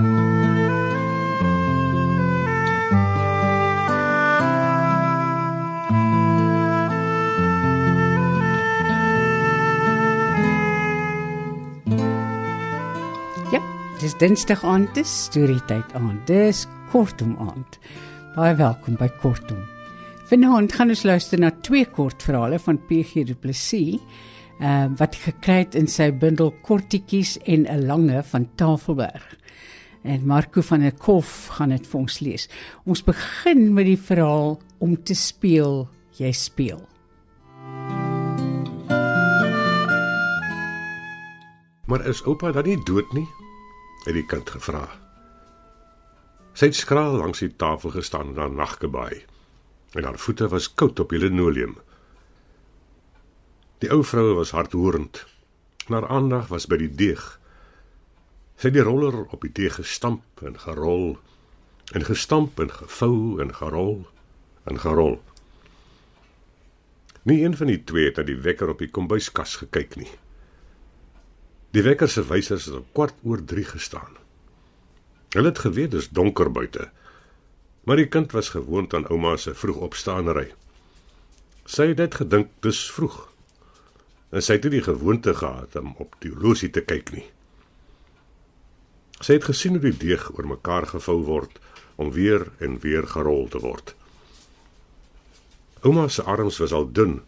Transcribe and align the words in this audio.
Ja, 0.00 0.06
dis 14.00 14.14
Dinsdag 14.16 14.64
aand, 14.64 14.88
dis 14.94 15.24
storietyd 15.26 15.92
aand. 15.92 16.24
Dis 16.24 16.64
kortom 16.88 17.36
aand. 17.36 17.76
Baie 18.38 18.54
welkom 18.56 18.96
by 18.96 19.10
Kortom. 19.20 19.60
Vanaand 20.30 20.72
gaan 20.72 20.88
ons 20.94 21.04
luister 21.04 21.40
na 21.42 21.50
twee 21.66 21.84
kortverhale 21.84 22.56
van 22.62 22.80
PG 22.88 23.26
Du 23.28 23.34
Plessis, 23.34 24.00
uh, 24.62 24.86
wat 24.96 25.18
gekry 25.18 25.64
het 25.66 25.76
in 25.76 25.90
sy 25.90 26.08
bundel 26.14 26.54
Kortetjies 26.64 27.36
en 27.44 27.66
'n 27.68 27.86
lange 27.86 28.22
van 28.22 28.48
Tafelberg. 28.56 29.36
En 30.02 30.26
Marco 30.26 30.60
van 30.60 30.80
der 30.80 30.94
Kof 30.96 31.46
gaan 31.56 31.74
dit 31.74 31.86
vir 31.86 32.00
ons 32.00 32.20
lees. 32.24 32.48
Ons 32.88 33.02
begin 33.04 33.72
met 33.76 33.84
die 33.84 33.98
verhaal 34.00 34.56
om 34.80 34.96
te 34.96 35.14
speel, 35.14 35.84
jy 36.16 36.32
speel. 36.32 36.80
Maar 41.90 42.06
is 42.06 42.22
oupa 42.22 42.52
dan 42.52 42.64
nie 42.64 42.78
dood 42.86 43.12
nie? 43.12 43.26
het 44.04 44.16
die 44.16 44.24
kind 44.24 44.48
gevra. 44.48 44.86
Sy 46.56 46.70
het 46.70 46.78
skraal 46.78 47.18
langs 47.20 47.42
die 47.42 47.50
tafel 47.52 47.92
gestaan 47.92 48.32
en 48.32 48.40
haar 48.40 48.54
naggebaai. 48.54 49.24
En 49.98 50.06
haar 50.06 50.18
voete 50.18 50.48
was 50.48 50.70
koud 50.72 51.00
op 51.00 51.12
die 51.12 51.20
linoleum. 51.20 51.76
Die 53.80 53.90
ou 53.92 54.00
vrou 54.04 54.34
was 54.38 54.54
hardhoorend. 54.56 55.26
Haar 55.88 56.08
aandag 56.08 56.48
was 56.48 56.68
by 56.70 56.78
die 56.80 56.90
deeg. 56.94 57.39
Sy 58.60 58.68
het 58.68 58.76
die 58.76 58.84
roller 58.84 59.22
op 59.32 59.40
die 59.40 59.54
deeg 59.56 59.78
gestamp 59.78 60.42
en 60.44 60.58
gerol 60.60 61.14
en 61.96 62.02
gestamp 62.04 62.58
en 62.60 62.68
gevou 62.68 63.40
en 63.40 63.54
gerol 63.56 64.02
en 64.68 64.80
gerol. 64.82 65.16
Nie 67.24 67.38
een 67.40 67.56
van 67.56 67.72
die 67.72 67.78
twee 67.88 68.10
het 68.10 68.20
na 68.20 68.26
die 68.28 68.36
wekker 68.36 68.68
op 68.68 68.84
die 68.84 68.90
kombuiskas 68.92 69.56
gekyk 69.62 69.96
nie. 69.96 70.10
Die 71.72 71.86
wekker 71.88 72.12
se 72.12 72.26
wysers 72.28 72.68
het 72.68 72.76
op 72.82 72.92
kwart 72.92 73.16
oor 73.24 73.40
3 73.40 73.64
gestaan. 73.72 74.20
Hulle 75.32 75.54
het 75.54 75.64
geweet 75.64 75.96
dis 75.96 76.12
donker 76.12 76.52
buite. 76.52 76.90
Maar 77.88 78.04
die 78.04 78.10
kind 78.12 78.36
was 78.36 78.52
gewoond 78.52 78.92
aan 78.92 79.08
ouma 79.08 79.38
se 79.40 79.56
vroegopstaanery. 79.56 80.50
Sy 81.64 81.94
het 81.94 82.04
net 82.04 82.20
gedink 82.20 82.52
dis 82.60 82.84
vroeg. 82.92 83.22
En 84.36 84.44
sy 84.44 84.60
het 84.60 84.68
nie 84.68 84.76
die 84.80 84.88
gewoonte 84.92 85.32
gehad 85.32 85.80
om 85.80 85.94
op 85.96 86.20
die 86.20 86.36
horlosie 86.36 86.68
te 86.68 86.84
kyk 86.84 87.16
nie. 87.16 87.30
Sy 89.20 89.36
het 89.36 89.48
gesien 89.50 89.76
hoe 89.76 89.84
die 89.84 89.96
deeg 90.00 90.30
oor 90.32 90.48
mekaar 90.48 90.86
gevou 90.94 91.18
word 91.26 91.58
om 92.00 92.12
weer 92.16 92.46
en 92.58 92.78
weer 92.80 93.06
gerol 93.06 93.48
te 93.52 93.60
word. 93.60 93.94
Ouma 95.84 96.08
se 96.08 96.22
arms 96.22 96.60
was 96.60 96.72
al 96.72 96.88
dun 96.92 97.20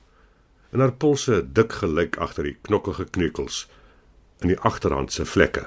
en 0.72 0.80
haar 0.80 0.94
polse 0.96 1.42
dik 1.52 1.76
gelyk 1.82 2.16
agter 2.16 2.48
die 2.48 2.56
knokkige 2.64 3.04
kneukels 3.12 3.66
in 4.40 4.52
die 4.52 4.60
agterhand 4.60 5.12
se 5.12 5.24
vlekke. 5.28 5.66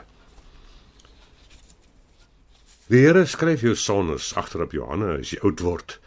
Die 2.89 3.01
Here 3.05 3.25
skryf 3.25 3.63
jou 3.65 3.75
sonnes 3.77 4.33
agter 4.37 4.65
op 4.65 4.73
jou 4.73 4.85
hande 4.89 5.15
as 5.19 5.31
jy 5.33 5.39
oud 5.45 5.61
word 5.65 5.97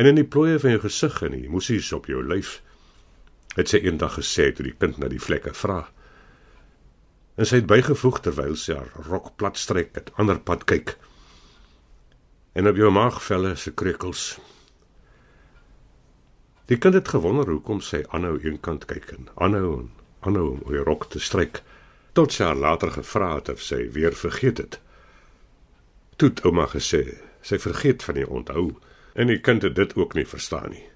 en 0.00 0.08
in 0.08 0.16
die 0.20 0.28
plooie 0.28 0.58
van 0.60 0.76
jou 0.76 0.82
gesig 0.86 1.20
en 1.24 1.36
die 1.36 1.46
emosies 1.46 1.92
op 1.96 2.08
jou 2.08 2.20
lyf. 2.24 2.58
Het 3.56 3.68
sy 3.68 3.80
eendag 3.84 4.16
gesê 4.16 4.50
toe 4.54 4.64
die 4.64 4.76
kind 4.76 5.00
na 5.00 5.08
die 5.12 5.20
vlekke 5.20 5.52
vra. 5.56 5.82
En 7.34 7.46
sy 7.46 7.60
het 7.60 7.68
bygevoeg 7.70 8.20
terwyl 8.24 8.56
sy 8.56 8.76
haar 8.76 8.90
rok 9.08 9.32
plat 9.36 9.58
strek 9.58 9.94
het 9.98 10.10
ander 10.20 10.40
pad 10.40 10.64
kyk. 10.64 10.96
En 12.52 12.68
op 12.68 12.76
jou 12.76 12.90
maagvelle 12.90 13.54
se 13.56 13.72
krekels. 13.72 14.38
Die 16.70 16.78
kind 16.78 16.94
het 16.94 17.08
gewonder 17.08 17.48
hoekom 17.50 17.80
sy 17.82 18.04
aanhou 18.14 18.36
eenkant 18.42 18.86
kyk 18.90 19.10
en 19.16 19.30
aanhou 19.34 19.72
en 19.78 19.88
aanhou 20.26 20.46
om 20.52 20.60
oor 20.66 20.76
die 20.76 20.86
rok 20.86 21.08
te 21.10 21.22
stryk 21.22 21.62
tot 22.14 22.34
sy 22.34 22.44
haar 22.44 22.58
later 22.58 22.92
gevra 22.94 23.34
het 23.36 23.48
of 23.52 23.62
sy 23.62 23.84
weer 23.94 24.14
vergeet 24.14 24.58
het. 24.58 24.78
Toe 26.16 26.30
het 26.30 26.44
ouma 26.44 26.66
gesê 26.70 27.02
sy 27.46 27.58
vergeet 27.58 28.02
van 28.06 28.18
die 28.18 28.28
onthou 28.28 28.64
en 29.14 29.30
die 29.30 29.40
kind 29.40 29.66
het 29.66 29.74
dit 29.78 29.94
ook 29.96 30.14
nie 30.14 30.26
verstaan 30.26 30.70
nie. 30.74 30.86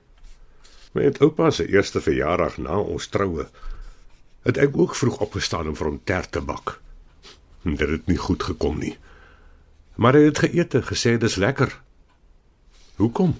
Met 0.95 1.19
oupa 1.23 1.51
se 1.51 1.67
eerste 1.67 2.01
verjaardag 2.01 2.59
na 2.63 2.79
ons 2.79 3.09
troue 3.11 3.49
het 4.45 4.61
ek 4.61 4.77
ook 4.77 4.95
vroeg 4.95 5.19
opgestaan 5.25 5.69
om 5.69 5.77
vir 5.77 5.89
hom 5.89 6.01
tert 6.05 6.33
te 6.33 6.41
bak. 6.41 6.79
Dit 7.65 7.89
het 7.89 8.07
nie 8.07 8.21
goed 8.21 8.43
gekom 8.43 8.79
nie. 8.79 8.97
Maar 9.97 10.19
hy 10.19 10.29
het 10.29 10.43
geëet 10.45 10.75
en 10.75 10.85
gesê 10.85 11.17
dis 11.19 11.41
lekker. 11.41 11.81
Hoekom? 12.97 13.39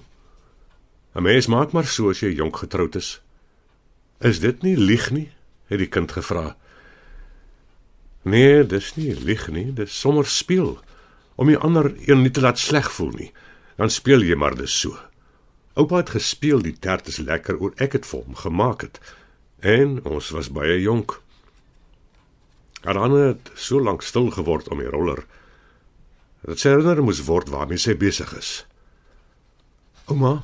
'n 1.15 1.23
Mens 1.23 1.47
maak 1.47 1.71
maar 1.71 1.85
so 1.87 2.09
as 2.09 2.19
jy 2.19 2.33
jonk 2.35 2.57
getroud 2.57 2.95
is. 2.95 3.21
Is 4.19 4.39
dit 4.39 4.61
nie 4.61 4.77
lieg 4.77 5.11
nie? 5.11 5.31
het 5.65 5.79
die 5.81 5.89
kind 5.89 6.11
gevra. 6.11 6.55
Nee, 8.21 8.65
dis 8.65 8.95
nie 8.95 9.13
lieg 9.15 9.47
nie, 9.53 9.71
dis 9.73 9.99
sommer 9.99 10.25
speel 10.25 10.79
om 11.35 11.49
die 11.51 11.57
ander 11.57 11.91
een 12.07 12.21
nie 12.21 12.31
te 12.31 12.41
laat 12.41 12.59
sleg 12.59 12.91
voel 12.91 13.11
nie. 13.17 13.31
Dan 13.75 13.89
speel 13.89 14.23
jy 14.23 14.37
maar 14.39 14.55
dis 14.55 14.79
so. 14.79 14.95
Oupa 15.75 15.99
het 15.99 16.13
gespeel 16.15 16.61
die 16.63 16.77
tert 16.79 17.09
is 17.11 17.19
lekker 17.19 17.59
oor 17.59 17.73
ek 17.75 17.97
het 17.97 18.05
vir 18.07 18.21
hom 18.23 18.37
gemaak 18.39 18.85
het. 18.87 18.99
En 19.65 19.97
ons 20.05 20.29
was 20.29 20.51
baie 20.53 20.77
jonk. 20.81 21.15
Arane 22.85 23.21
het 23.31 23.49
so 23.57 23.81
lank 23.81 24.03
stil 24.05 24.29
geword 24.35 24.67
om 24.69 24.81
die 24.83 24.91
roller. 24.93 25.23
Dat 26.45 26.61
sy 26.61 26.75
herinner 26.75 27.01
moes 27.01 27.23
word 27.25 27.49
waarmee 27.49 27.81
sy 27.81 27.95
besig 27.97 28.29
is. 28.37 28.51
Ouma, 30.05 30.43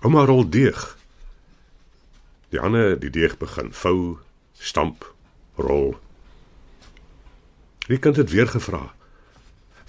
ouma 0.00 0.24
rol 0.24 0.46
deeg. 0.48 0.80
Die 2.48 2.60
ander 2.60 2.96
die 3.00 3.12
deeg 3.12 3.36
begin 3.40 3.68
vou, 3.76 4.16
stamp, 4.56 5.04
rol. 5.60 5.98
Die 7.90 8.00
kind 8.00 8.16
het 8.16 8.32
weer 8.32 8.48
gevra. 8.48 8.86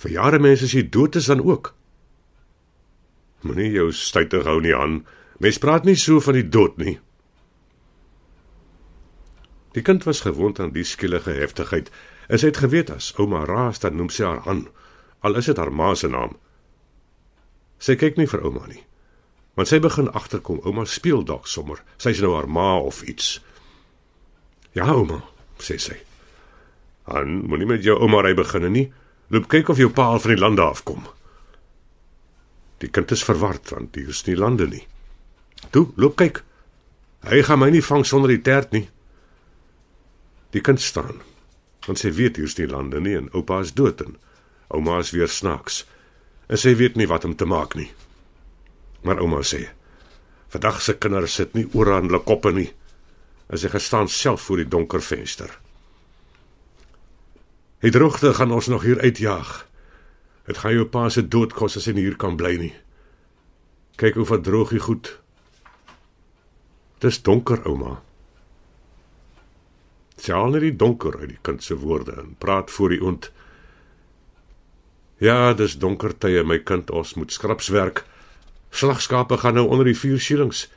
Vir 0.04 0.18
jare 0.18 0.44
mense 0.44 0.68
as 0.68 0.76
jy 0.76 0.84
dood 0.92 1.16
is 1.16 1.32
dan 1.32 1.40
ook. 1.40 1.72
Moenie 3.48 3.72
jou 3.78 3.88
stytig 3.96 4.44
hou 4.44 4.60
nie 4.60 4.76
aan. 4.76 5.06
Mens 5.40 5.60
praat 5.64 5.88
nie 5.88 5.96
so 5.96 6.20
van 6.20 6.36
die 6.36 6.48
dood 6.52 6.76
nie. 6.84 6.98
Die 9.74 9.82
kind 9.82 10.04
was 10.04 10.22
gewoond 10.22 10.60
aan 10.60 10.72
die 10.72 10.86
skielige 10.86 11.32
heftigheid. 11.32 11.90
En 12.28 12.40
sy 12.40 12.52
het 12.52 12.62
geweet 12.62 12.92
as 12.94 13.12
ouma 13.18 13.44
raas 13.46 13.82
dan 13.82 13.98
noem 13.98 14.10
sy 14.14 14.24
haar 14.24 14.44
aan, 14.48 14.68
al 15.26 15.36
is 15.40 15.50
dit 15.50 15.58
haar 15.58 15.74
ma 15.74 15.94
se 15.96 16.08
naam. 16.08 16.38
Sy 17.82 17.98
kyk 18.00 18.20
nie 18.20 18.30
vir 18.30 18.46
ouma 18.46 18.68
nie. 18.70 18.84
Want 19.58 19.70
sy 19.70 19.80
begin 19.84 20.12
agterkom 20.14 20.62
ouma 20.64 20.86
speel 20.90 21.26
dalk 21.26 21.50
sommer. 21.50 21.82
Sy's 21.98 22.22
nou 22.24 22.36
haar 22.38 22.48
ma 22.48 22.78
of 22.80 23.02
iets. 23.04 23.42
Ja 24.78 24.94
ouma, 24.94 25.24
sê 25.62 25.78
sy. 25.82 25.98
Han, 27.10 27.44
moenie 27.50 27.68
met 27.68 27.84
jou 27.84 27.98
ouma 28.00 28.24
ry 28.24 28.34
begin 28.38 28.70
nie. 28.72 28.88
Loop 29.34 29.50
kyk 29.52 29.74
of 29.74 29.82
jou 29.82 29.90
pa 29.90 30.14
al 30.14 30.22
van 30.24 30.36
die 30.36 30.42
lande 30.42 30.64
afkom. 30.64 31.04
Die 32.82 32.90
kind 32.92 33.12
is 33.12 33.24
verward 33.26 33.70
want 33.74 33.96
hier 33.96 34.10
is 34.14 34.24
nie 34.28 34.38
lande 34.38 34.68
nie. 34.70 34.86
Toe, 35.72 35.88
loop 35.98 36.18
kyk. 36.20 36.44
Hy 37.28 37.42
gaan 37.48 37.62
my 37.62 37.70
nie 37.72 37.84
vang 37.84 38.04
sonder 38.06 38.32
die 38.32 38.42
tert 38.44 38.74
nie. 38.76 38.88
Die 40.54 40.62
kind 40.62 40.82
staan. 40.82 41.22
Want 41.88 42.00
sy 42.00 42.14
weet 42.14 42.38
hier 42.38 42.48
is 42.48 42.58
nie 42.60 42.70
lande 42.70 43.02
nie 43.02 43.16
en 43.18 43.32
oupa 43.34 43.60
is 43.66 43.74
dood 43.76 44.02
en 44.06 44.16
ouma 44.74 45.00
is 45.02 45.12
weer 45.16 45.30
snaaks. 45.30 45.84
En 46.48 46.60
sy 46.60 46.76
weet 46.78 46.96
nie 47.00 47.10
wat 47.10 47.26
om 47.26 47.36
te 47.36 47.48
maak 47.50 47.76
nie. 47.76 47.90
Maar 49.04 49.20
ouma 49.20 49.42
sê: 49.44 49.68
"Vandag 50.54 50.82
se 50.82 50.94
kinders 50.94 51.34
sit 51.34 51.54
nie 51.54 51.68
oor 51.74 51.94
aan 51.94 52.08
hulle 52.08 52.24
koppe 52.24 52.52
nie." 52.52 52.72
As 53.50 53.64
hy 53.64 53.70
gestaan 53.70 54.08
self 54.08 54.42
voor 54.42 54.58
die 54.58 54.70
donker 54.70 55.02
venster. 55.02 55.60
Die 57.80 57.92
droogte 57.92 58.34
gaan 58.34 58.52
ons 58.52 58.68
nog 58.68 58.84
hier 58.84 59.00
uitjaag. 59.00 59.68
Dit 60.48 60.58
gaan 60.58 60.74
jou 60.74 60.86
pa 60.86 61.10
se 61.10 61.28
dood 61.28 61.54
kos 61.54 61.78
as 61.78 61.86
hy 61.86 61.94
hier 61.94 62.16
kan 62.16 62.38
bly 62.38 62.56
nie. 62.58 62.74
Kyk 63.96 64.16
hoe 64.16 64.26
verdroog 64.26 64.72
hy 64.72 64.80
goed. 64.80 65.20
Dis 67.00 67.22
donker, 67.22 67.60
ouma. 67.68 68.02
Sjaal 70.24 70.54
net 70.56 70.64
die 70.64 70.76
donker 70.80 71.18
uit 71.20 71.34
die 71.34 71.42
kind 71.44 71.64
se 71.64 71.76
woorde 71.76 72.14
en 72.22 72.36
praat 72.40 72.72
voor 72.72 72.94
die 72.94 73.02
ont. 73.04 73.28
Ja, 75.20 75.52
dis 75.54 75.76
donker 75.80 76.14
tye 76.16 76.46
my 76.48 76.62
kind, 76.64 76.92
ons 76.96 77.14
moet 77.20 77.32
skrapswerk. 77.32 78.06
Slagskape 78.72 79.38
gaan 79.42 79.60
nou 79.60 79.66
onder 79.68 79.90
die 79.92 79.98
vuur 79.98 80.22
skillings. 80.24 80.70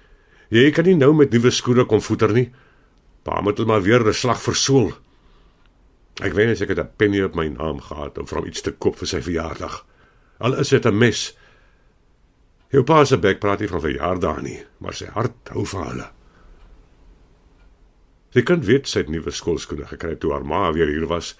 Jy 0.50 0.70
kan 0.74 0.86
nie 0.86 0.96
nou 0.98 1.12
met 1.14 1.30
nuwe 1.30 1.52
skoene 1.54 1.86
kom 1.86 2.02
voeter 2.02 2.34
nie. 2.34 2.48
Pa 3.26 3.38
moet 3.42 3.58
hulle 3.58 3.70
maar 3.70 3.86
weer 3.86 4.02
'n 4.02 4.12
slag 4.12 4.42
versoel. 4.42 4.92
Ek 6.22 6.32
weet 6.32 6.50
as 6.50 6.60
ek 6.60 6.68
het 6.68 6.78
'n 6.78 6.96
penny 6.96 7.22
op 7.22 7.34
my 7.34 7.48
naam 7.48 7.80
gehad 7.80 8.18
om 8.18 8.26
vir 8.26 8.46
iets 8.46 8.62
te 8.62 8.72
koop 8.72 8.96
vir 8.98 9.06
sy 9.06 9.20
verjaardag. 9.20 9.84
Al 10.38 10.58
is 10.58 10.68
dit 10.68 10.86
'n 10.86 10.98
mes. 10.98 11.36
Jou 12.70 12.82
pa 12.82 13.04
se 13.04 13.16
bek 13.18 13.38
praat 13.38 13.60
nie 13.60 13.68
van 13.68 13.80
verjaardag 13.80 14.42
nie, 14.42 14.64
maar 14.78 14.94
sy 14.94 15.06
hart 15.06 15.48
hou 15.48 15.64
van 15.66 15.86
hulle. 15.86 16.15
Sy 18.34 18.42
kind 18.42 18.64
weet 18.66 18.88
sy 18.88 19.04
het 19.04 19.12
nuwe 19.12 19.32
skoolskoene 19.32 19.86
gekry 19.90 20.16
toe 20.20 20.32
haar 20.34 20.44
ma 20.44 20.70
weer 20.74 20.90
hier 20.90 21.06
was. 21.10 21.34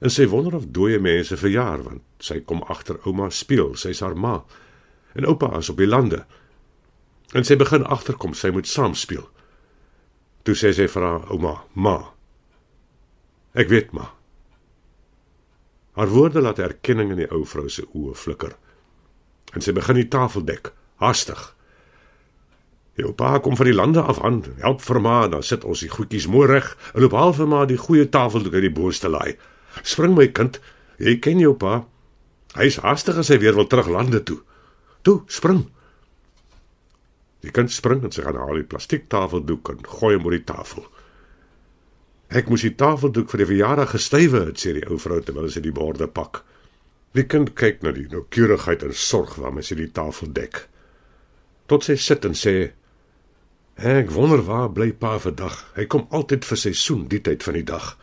En 0.00 0.10
sy 0.10 0.26
wonder 0.30 0.54
of 0.58 0.68
dooie 0.74 0.98
mense 1.02 1.36
verjaar 1.36 1.82
want 1.86 2.02
sy 2.22 2.40
kom 2.46 2.62
agter 2.70 3.00
ouma 3.06 3.30
speel, 3.34 3.74
sy's 3.76 4.02
haar 4.04 4.16
ma. 4.16 4.42
En 5.18 5.26
oupa 5.26 5.50
is 5.58 5.70
op 5.70 5.80
die 5.80 5.88
lande. 5.88 6.24
En 7.34 7.44
sy 7.44 7.56
begin 7.60 7.84
agterkom 7.84 8.34
sy 8.34 8.50
moet 8.54 8.68
saam 8.68 8.94
speel. 8.94 9.26
Toe 10.46 10.54
sê 10.56 10.72
sy 10.72 10.86
vir 10.88 11.02
haar 11.02 11.30
ouma, 11.32 11.64
"Ma, 11.74 12.14
ek 13.54 13.68
weet 13.68 13.92
maar." 13.92 14.14
Haar 15.92 16.08
woorde 16.08 16.40
laat 16.40 16.58
erkenning 16.58 17.10
in 17.10 17.16
die 17.16 17.30
ou 17.30 17.44
vrou 17.44 17.68
se 17.68 17.82
oë 17.82 18.14
flikker. 18.14 18.56
En 19.52 19.60
sy 19.60 19.72
begin 19.72 19.94
die 19.94 20.08
tafel 20.08 20.44
dek, 20.44 20.72
haastig. 20.96 21.56
Jou 22.98 23.12
pa 23.14 23.36
kom 23.38 23.54
van 23.56 23.68
die 23.68 23.76
lande 23.76 24.02
af 24.02 24.18
aan, 24.26 24.40
help 24.58 24.82
vir 24.82 24.98
ma, 25.00 25.20
dan 25.30 25.44
sit 25.46 25.62
ons 25.64 25.84
die 25.84 25.92
goedjies 25.92 26.26
mooi 26.26 26.48
reg 26.50 26.72
en 26.94 27.04
loop 27.04 27.14
half 27.14 27.36
vir 27.38 27.46
ma 27.46 27.62
die 27.68 27.78
goeie 27.78 28.08
tafel 28.10 28.42
toe 28.42 28.50
uit 28.56 28.64
die 28.66 28.74
boonste 28.74 29.10
laai. 29.12 29.36
Spring 29.86 30.16
my 30.18 30.26
kind, 30.34 30.58
jy 30.98 31.14
ken 31.22 31.38
jou 31.38 31.54
pa. 31.54 31.84
Hy's 32.58 32.80
haastig 32.82 33.20
as 33.20 33.30
hy 33.30 33.38
weer 33.38 33.54
wil 33.54 33.68
terug 33.70 33.86
lande 33.92 34.18
toe. 34.26 34.40
Toe, 35.06 35.20
spring. 35.30 35.68
Die 37.46 37.52
kind 37.54 37.70
spring 37.70 38.02
en 38.02 38.10
sy 38.14 38.24
gaan 38.26 38.40
haal 38.40 38.58
die 38.58 38.66
plastiektafeldoek 38.66 39.70
en 39.76 39.84
gooi 39.86 40.16
hom 40.16 40.26
oor 40.26 40.34
die 40.34 40.46
tafel. 40.48 40.88
Ek 42.34 42.50
moes 42.50 42.64
die 42.66 42.74
tafeldoek 42.76 43.30
vir 43.30 43.44
die 43.44 43.50
verjaardag 43.52 43.94
gestywe 43.94 44.42
het, 44.50 44.58
sê 44.58 44.74
die 44.74 44.84
ou 44.90 44.98
vrou 45.00 45.20
terwyl 45.22 45.46
sy 45.52 45.62
die 45.64 45.72
borde 45.72 46.10
pak. 46.10 46.42
Die 47.14 47.24
kind 47.30 47.54
kyk 47.56 47.78
na 47.86 47.94
die 47.94 48.08
noukeurigheid 48.10 48.82
en 48.84 48.92
sorg 48.92 49.38
waarmee 49.38 49.64
sy 49.64 49.78
die 49.78 49.92
tafel 49.94 50.34
dek. 50.34 50.64
Tot 51.70 51.86
sy 51.86 51.94
sit 52.00 52.26
en 52.26 52.34
sê: 52.36 52.72
"Ek 53.78 54.10
wonder 54.10 54.42
waar 54.42 54.70
bly 54.72 54.92
pa 54.92 55.18
vandag? 55.18 55.72
Hy 55.76 55.86
kom 55.86 56.06
altyd 56.10 56.44
vir 56.44 56.58
seisoen 56.58 57.08
die 57.08 57.20
tyd 57.20 57.42
van 57.42 57.54
die 57.54 57.64
dag." 57.64 57.96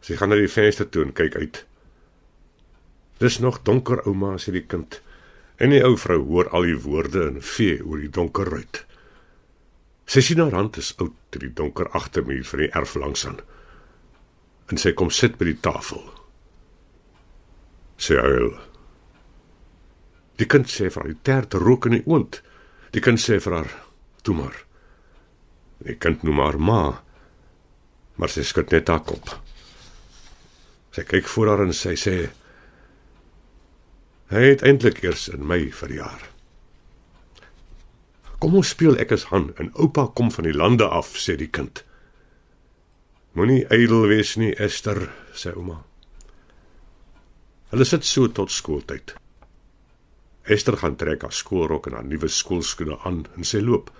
Sy 0.00 0.16
gaan 0.16 0.28
na 0.28 0.36
die 0.38 0.48
venster 0.48 0.88
toe 0.88 1.02
en 1.04 1.12
kyk 1.12 1.36
uit. 1.36 1.64
Dis 3.18 3.38
nog 3.38 3.62
donker, 3.62 4.04
ouma, 4.06 4.36
sê 4.38 4.52
die 4.52 4.66
kind. 4.66 5.00
En 5.56 5.72
die 5.72 5.82
ou 5.84 5.96
vrou 5.96 6.20
hoor 6.22 6.48
al 6.54 6.68
die 6.68 6.78
woorde 6.78 7.24
en 7.26 7.40
vee 7.42 7.80
oor 7.84 7.98
die 7.98 8.12
donker 8.12 8.48
ruit. 8.52 8.84
Sy 10.06 10.22
sien 10.22 10.38
haar 10.38 10.54
hand 10.54 10.76
is 10.78 10.92
oud 11.02 11.14
te 11.34 11.40
die 11.42 11.50
donker 11.50 11.88
agtermuur 11.96 12.44
van 12.46 12.62
die 12.62 12.70
erf 12.70 12.94
langs 12.94 13.26
aan. 13.26 13.40
En 14.70 14.78
sy 14.78 14.92
kom 14.92 15.10
sit 15.10 15.38
by 15.40 15.48
die 15.50 15.60
tafel. 15.64 16.02
Sy 17.98 18.20
huil. 18.20 18.52
Die 20.36 20.46
kind 20.46 20.68
sê 20.70 20.90
vir 20.92 21.02
haar, 21.02 21.10
die 21.10 21.24
tert 21.24 21.56
rook 21.58 21.88
in 21.88 21.96
die 21.98 22.04
oond. 22.06 22.42
Die 22.92 23.02
kind 23.02 23.18
sê 23.22 23.40
vir 23.42 23.58
haar, 23.58 23.72
"Toe 24.26 24.34
maar." 24.34 24.64
Die 25.86 25.94
kind 25.94 26.22
noem 26.26 26.40
haar 26.42 26.58
ma. 26.58 27.02
Maar 28.16 28.32
sy 28.32 28.42
skud 28.48 28.72
net 28.72 28.88
haar 28.88 29.04
kop. 29.04 29.30
Sy 30.96 31.04
kyk 31.04 31.28
voor 31.28 31.52
haar 31.52 31.66
en 31.66 31.74
sy 31.76 31.94
sê: 32.00 32.16
"Hy 34.32 34.42
het 34.50 34.64
eintlik 34.64 35.02
eers 35.04 35.28
in 35.28 35.46
my 35.46 35.70
verjaar." 35.70 36.30
"Kom 38.40 38.56
ons 38.56 38.68
speel 38.68 38.96
ek 38.98 39.12
is 39.12 39.28
Han 39.32 39.52
en 39.56 39.70
oupa 39.74 40.06
kom 40.06 40.30
van 40.30 40.44
die 40.44 40.56
lande 40.56 40.88
af," 40.88 41.14
sê 41.14 41.36
die 41.36 41.52
kind. 41.52 41.84
"Moenie 43.32 43.66
ydel 43.70 44.08
wees 44.08 44.36
nie, 44.36 44.54
Esther," 44.56 45.12
sê 45.34 45.52
ouma. 45.54 45.84
Hulle 47.70 47.84
sit 47.84 48.04
so 48.04 48.28
tot 48.32 48.50
skooltyd. 48.50 49.14
Esther 50.46 50.76
gaan 50.76 50.96
trek 50.96 51.22
haar 51.22 51.32
skoolrok 51.32 51.86
en 51.86 51.92
haar 51.92 52.04
nuwe 52.04 52.28
skoolskoene 52.28 52.98
aan 53.04 53.26
en 53.36 53.44
sy 53.44 53.58
loop. 53.58 53.90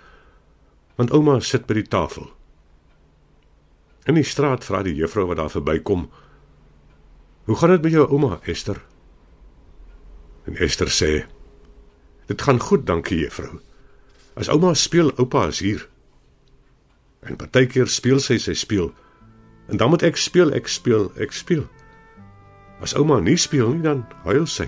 Want 0.97 1.13
ouma 1.13 1.39
sit 1.45 1.67
by 1.69 1.77
die 1.77 1.87
tafel. 1.87 2.25
In 4.09 4.17
die 4.17 4.25
straat 4.25 4.65
vra 4.65 4.81
die 4.85 4.95
juffrou 4.97 5.27
wat 5.29 5.37
daar 5.37 5.53
verbykom: 5.53 6.07
Hoe 7.45 7.55
gaan 7.55 7.75
dit 7.75 7.83
met 7.85 7.91
jou 7.91 8.05
ouma, 8.09 8.39
Esther? 8.43 8.81
En 10.47 10.57
Esther 10.57 10.89
sê: 10.89 11.11
Dit 12.27 12.41
gaan 12.41 12.59
goed, 12.59 12.85
dankie 12.87 13.19
juffrou. 13.19 13.59
As 14.35 14.49
ouma 14.49 14.73
speel, 14.73 15.11
oupa 15.17 15.47
is 15.47 15.59
hier. 15.59 15.87
En 17.25 17.37
partykeer 17.37 17.87
speel 17.87 18.19
sy 18.23 18.37
sy 18.41 18.53
speel. 18.53 18.91
En 19.67 19.77
dan 19.77 19.89
moet 19.89 20.03
ek 20.07 20.17
speel, 20.17 20.53
ek 20.55 20.67
speel, 20.71 21.11
ek 21.21 21.33
speel. 21.35 21.65
As 22.81 22.93
ouma 22.95 23.19
nie 23.19 23.37
speel 23.37 23.73
nie, 23.73 23.83
dan 23.83 24.05
huil 24.25 24.45
sy. 24.47 24.67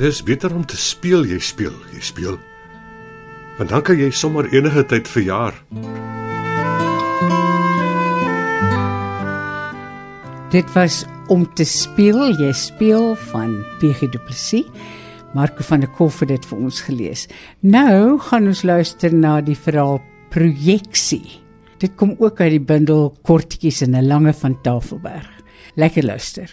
Dis 0.00 0.22
beter 0.24 0.54
om 0.54 0.64
te 0.66 0.76
speel, 0.76 1.24
jy 1.28 1.38
speel, 1.40 1.74
jy 1.94 2.02
speel. 2.04 2.38
Want 3.56 3.70
dan 3.72 3.82
kan 3.82 3.96
jy 3.96 4.10
sommer 4.12 4.48
enige 4.52 4.84
tyd 4.84 5.08
verjaar. 5.08 5.54
Dit 10.52 10.68
was 10.74 11.04
om 11.32 11.46
te 11.54 11.64
speel, 11.64 12.30
jy 12.36 12.52
speel 12.52 13.14
van 13.32 13.56
PG 13.80 14.12
Du 14.12 14.20
Plessis. 14.28 14.68
Marco 15.34 15.64
van 15.68 15.82
der 15.82 15.90
Kolf 15.92 16.20
het 16.22 16.30
dit 16.30 16.44
vir 16.48 16.60
ons 16.64 16.78
gelees. 16.86 17.26
Nou 17.60 18.18
gaan 18.28 18.46
ons 18.48 18.62
luister 18.64 19.12
na 19.12 19.40
die 19.44 19.56
verhaal 19.58 19.98
Projeksie. 20.32 21.40
Dit 21.80 21.96
kom 22.00 22.14
ook 22.18 22.40
uit 22.40 22.54
die 22.54 22.62
bundel 22.62 23.10
Kortjies 23.22 23.82
in 23.82 23.96
'n 23.96 24.06
lange 24.06 24.32
van 24.32 24.60
Tafelberg. 24.62 25.28
Lekker 25.76 26.04
luister. 26.04 26.48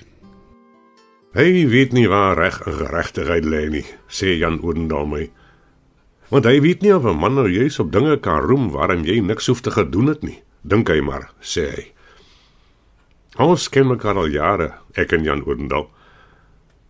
Hy 1.33 1.67
weet 1.67 1.93
nie 1.93 2.07
waar 2.07 2.37
reg 2.37 2.61
en 2.67 2.73
geregtigheid 2.73 3.45
lê 3.45 3.69
nie, 3.69 3.85
sê 4.07 4.37
Jan 4.37 4.59
Oudendal 4.61 5.05
my. 5.05 5.29
Want 6.33 6.47
hy 6.49 6.57
weet 6.65 6.81
nie 6.81 6.95
of 6.95 7.05
'n 7.05 7.19
man 7.21 7.35
nou 7.37 7.45
juis 7.45 7.79
op 7.79 7.91
dinge 7.91 8.17
kan 8.17 8.41
roem 8.41 8.71
waarom 8.73 9.05
jy 9.05 9.19
niks 9.21 9.47
hoef 9.47 9.61
te 9.61 9.71
gedoen 9.71 10.07
het 10.07 10.23
nie. 10.23 10.41
Dink 10.61 10.89
hy 10.89 11.01
maar, 11.01 11.29
sê 11.39 11.69
hy. 11.69 11.91
Ons 13.37 13.69
ken 13.69 13.87
mekaar 13.87 14.17
al 14.17 14.27
jare, 14.33 14.73
ek 14.93 15.11
en 15.13 15.23
Jan 15.23 15.43
Oudendal. 15.45 15.89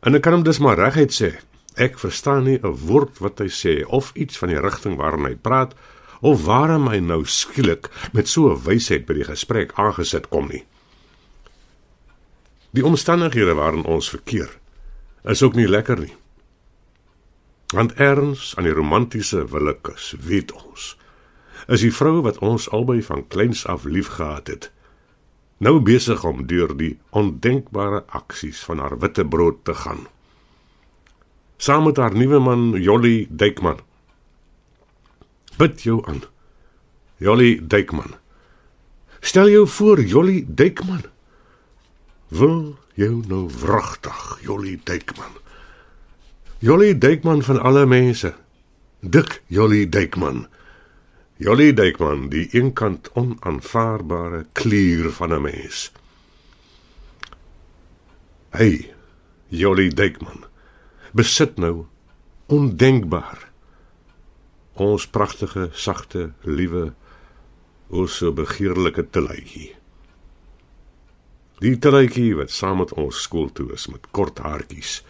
En 0.01 0.15
ek 0.15 0.21
kan 0.21 0.33
hom 0.33 0.43
dus 0.43 0.59
maar 0.59 0.77
reguit 0.77 1.11
sê. 1.11 1.33
Ek 1.75 1.99
verstaan 1.99 2.43
nie 2.43 2.59
'n 2.63 2.77
woord 2.87 3.19
wat 3.19 3.39
hy 3.39 3.47
sê 3.47 3.83
of 3.85 4.11
iets 4.15 4.37
van 4.37 4.49
die 4.49 4.59
rigting 4.59 4.95
waarin 4.95 5.25
hy 5.25 5.35
praat 5.35 5.75
of 6.21 6.45
waarom 6.45 6.87
hy 6.87 6.99
nou 6.99 7.25
skielik 7.25 7.89
met 8.13 8.27
so 8.27 8.49
'n 8.49 8.63
wysheid 8.63 9.05
by 9.05 9.13
die 9.13 9.27
gesprek 9.27 9.73
aangesit 9.75 10.29
kom 10.29 10.47
nie. 10.47 10.63
Die 12.71 12.85
omstandighede 12.85 13.53
waarin 13.53 13.85
ons 13.85 14.09
verkeer 14.09 14.57
is 15.25 15.43
ook 15.43 15.55
nie 15.55 15.67
lekker 15.67 15.99
nie. 15.99 16.13
Want 17.73 17.93
erns 17.97 18.53
aan 18.57 18.67
die 18.69 18.75
romantiese 18.75 19.47
willekus, 19.49 20.13
weet 20.21 20.53
ons, 20.53 20.93
is 21.67 21.81
die 21.81 21.93
vrou 21.93 22.21
wat 22.21 22.37
ons 22.45 22.69
albei 22.69 23.01
van 23.01 23.27
kleins 23.27 23.65
af 23.65 23.87
liefgehad 23.89 24.47
het 24.47 24.71
nou 25.63 25.79
besig 25.79 26.23
om 26.27 26.43
deur 26.47 26.73
die 26.77 26.97
ondenkbare 27.15 28.03
aksies 28.19 28.63
van 28.67 28.81
haar 28.83 28.97
witbrood 28.99 29.63
te 29.67 29.75
gaan. 29.83 30.07
Saam 31.57 31.87
met 31.87 31.97
haar 31.97 32.15
nuwe 32.15 32.39
man 32.43 32.71
Jolly 32.81 33.27
Dykman. 33.29 33.79
Bid 35.57 35.85
jou 35.85 36.01
aan. 36.09 36.23
Jolly 37.23 37.59
Dykman. 37.61 38.17
Stel 39.21 39.49
jou 39.49 39.67
voor 39.67 40.01
Jolly 40.01 40.43
Dykman. 40.47 41.05
Wil 42.27 42.75
jou 42.99 43.21
nou 43.27 43.47
wragtig 43.61 44.39
Jolly 44.43 44.79
Dykman. 44.83 45.39
Jolly 46.63 46.97
Dykman 46.97 47.43
van 47.43 47.61
alle 47.61 47.85
mense. 47.85 48.33
Dik 48.99 49.41
Jolly 49.47 49.89
Dykman. 49.89 50.47
Jolie 51.35 51.73
Dykman, 51.73 52.29
die 52.31 52.45
eenkant 52.55 53.09
onaanvaarbare 53.19 54.45
klier 54.55 55.09
van 55.11 55.33
'n 55.33 55.41
mens. 55.41 55.91
Hey, 58.49 58.93
Jolie 59.47 59.91
Dykman, 59.91 60.45
besit 61.11 61.57
nou 61.57 61.85
ondenkbaar 62.45 63.51
ons 64.73 65.07
pragtige, 65.07 65.69
sagte, 65.73 66.31
liewe, 66.41 66.93
o 67.89 68.05
so 68.05 68.31
begeerlike 68.31 69.09
teletjie. 69.09 69.75
Die 71.59 71.79
teletjie 71.79 72.35
wat 72.35 72.51
saam 72.51 72.77
met 72.77 72.93
ons 72.93 73.21
skool 73.21 73.51
toe 73.51 73.73
is 73.73 73.87
met 73.87 74.07
kort 74.11 74.39
haartjies. 74.39 75.03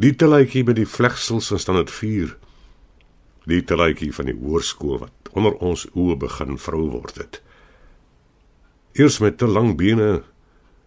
Die 0.00 0.14
teletjie 0.16 0.62
met 0.64 0.78
die 0.78 0.88
vlegsels 0.88 1.50
en 1.52 1.60
staan 1.60 1.76
dit 1.76 1.90
vuur 1.92 2.30
die 3.50 3.60
teletjie 3.68 4.12
van 4.16 4.30
die 4.30 4.36
hoërskool 4.38 5.00
wat 5.02 5.28
onder 5.36 5.58
ons 5.60 5.82
oë 5.92 6.16
begin 6.22 6.56
vrou 6.56 6.86
word 6.92 7.18
het. 7.20 7.40
Eers 8.96 9.18
met 9.20 9.36
te 9.40 9.48
lang 9.48 9.74
bene, 9.76 10.22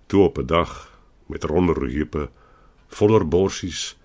toe 0.07 0.23
op 0.29 0.39
'n 0.39 0.47
dag 0.49 0.73
met 1.27 1.43
ronder 1.43 1.77
heupe, 1.85 2.29
voller 2.87 3.27
borsies, 3.27 3.97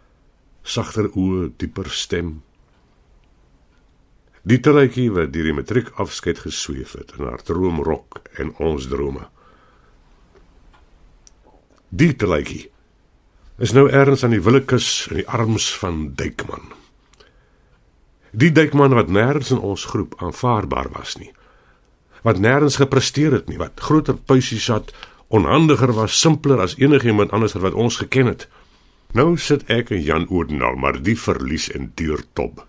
sagter 0.63 1.09
oë, 1.17 1.53
dieper 1.57 1.91
stem. 1.91 2.43
Die 4.43 4.61
teletjie 4.61 5.11
wat 5.13 5.33
deur 5.33 5.45
die 5.45 5.57
matriek 5.57 5.89
afskeid 5.97 6.39
gesweef 6.39 6.93
het 6.93 7.13
in 7.19 7.25
haar 7.25 7.43
droomrok 7.43 8.21
en 8.33 8.57
ons 8.57 8.87
drome. 8.87 9.29
Die 11.89 12.17
teletjie 12.17 12.71
is 13.59 13.75
nou 13.75 13.89
erns 13.91 14.23
aan 14.25 14.37
die 14.37 14.43
willekus 14.43 15.09
in 15.11 15.21
die 15.21 15.29
arms 15.29 15.67
van 15.81 16.13
Dykman. 16.15 16.71
Die 18.31 18.53
dikman 18.53 18.95
wat 18.95 19.09
nêrens 19.11 19.51
in 19.51 19.59
ons 19.65 19.87
groep 19.89 20.15
aanvaarbaar 20.23 20.93
was 20.95 21.17
nie. 21.19 21.33
Wat 22.23 22.39
nêrens 22.39 22.79
gepresteer 22.79 23.33
het 23.33 23.49
nie, 23.49 23.59
wat 23.59 23.81
groter 23.81 24.15
puisies 24.15 24.69
het 24.71 24.93
onhandiger 25.29 25.93
was, 25.97 26.21
simpeler 26.21 26.61
as 26.63 26.77
enigiemand 26.79 27.33
anders 27.33 27.57
wat 27.59 27.75
ons 27.75 27.99
geken 28.01 28.31
het. 28.31 28.47
Nou 29.17 29.37
sit 29.41 29.65
ek 29.73 29.91
en 29.91 30.03
Jan 30.05 30.29
Oordenal 30.29 30.77
maar 30.77 31.01
die 31.03 31.17
verlies 31.19 31.71
en 31.73 31.93
duur 31.97 32.23
top. 32.39 32.63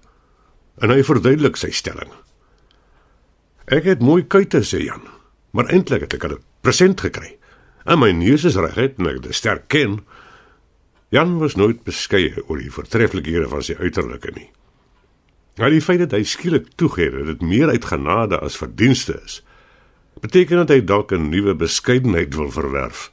En 0.79 0.89
hy 0.89 1.03
verduidelik 1.03 1.59
sy 1.59 1.71
stelling. 1.75 2.11
Ek 3.69 3.85
het 3.85 4.01
mooi 4.01 4.23
kuite 4.25 4.63
sê 4.65 4.81
Jan, 4.87 5.03
maar 5.51 5.69
eintlik 5.69 6.07
het 6.07 6.13
ek 6.13 6.23
'n 6.25 6.39
present 6.61 7.01
gekry. 7.01 7.37
En 7.85 7.99
my 7.99 8.11
neus 8.11 8.43
is 8.45 8.55
en 8.55 8.65
ek 8.65 8.75
het 8.75 9.35
sterk 9.35 9.67
ken. 9.67 9.99
Jan 11.09 11.37
was 11.41 11.55
nooit 11.55 11.83
beskeie 11.83 12.37
oor 12.45 12.59
die 12.61 12.71
voortreffelikhede 12.71 13.47
van 13.49 13.63
sy 13.65 13.75
uiterlike 13.79 14.31
nie. 14.35 14.49
Maar 15.57 15.73
die 15.73 15.81
feit 15.81 16.03
dat 16.03 16.13
hy 16.13 16.23
skielik 16.23 16.69
toegee 16.77 17.09
dat 17.11 17.25
dit 17.25 17.41
meer 17.41 17.71
uit 17.73 17.85
genade 17.85 18.37
as 18.39 18.57
verdienste 18.57 19.17
is, 19.25 19.39
beteken 20.21 20.61
dat 20.61 20.69
hy 20.69 20.81
dalk 20.85 21.11
'n 21.11 21.29
nuwe 21.29 21.55
beskeidenheid 21.55 22.35
wil 22.35 22.51
verwerf. 22.51 23.11